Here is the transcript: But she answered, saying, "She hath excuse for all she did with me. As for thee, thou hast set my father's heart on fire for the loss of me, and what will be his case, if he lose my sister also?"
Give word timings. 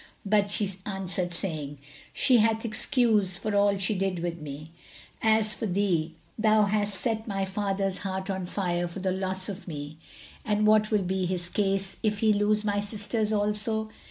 But 0.25 0.49
she 0.49 0.73
answered, 0.83 1.31
saying, 1.31 1.77
"She 2.11 2.37
hath 2.37 2.65
excuse 2.65 3.37
for 3.37 3.55
all 3.55 3.77
she 3.77 3.93
did 3.93 4.17
with 4.17 4.39
me. 4.41 4.71
As 5.21 5.53
for 5.53 5.67
thee, 5.67 6.15
thou 6.39 6.63
hast 6.65 6.99
set 6.99 7.27
my 7.27 7.45
father's 7.45 7.97
heart 7.99 8.27
on 8.27 8.47
fire 8.47 8.87
for 8.87 8.97
the 8.97 9.11
loss 9.11 9.47
of 9.47 9.67
me, 9.67 9.99
and 10.43 10.65
what 10.65 10.89
will 10.89 11.03
be 11.03 11.27
his 11.27 11.49
case, 11.49 11.97
if 12.01 12.17
he 12.17 12.33
lose 12.33 12.63
my 12.65 12.79
sister 12.79 13.21
also?" 13.35 13.91